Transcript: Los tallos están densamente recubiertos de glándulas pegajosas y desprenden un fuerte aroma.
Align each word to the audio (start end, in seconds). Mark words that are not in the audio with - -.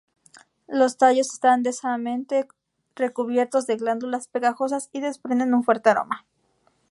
Los 0.67 0.97
tallos 0.97 1.31
están 1.31 1.61
densamente 1.61 2.47
recubiertos 2.95 3.67
de 3.67 3.75
glándulas 3.77 4.27
pegajosas 4.27 4.89
y 4.93 4.99
desprenden 4.99 5.53
un 5.53 5.63
fuerte 5.63 5.91
aroma. 5.91 6.25